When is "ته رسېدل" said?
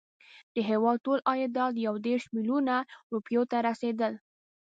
3.51-4.13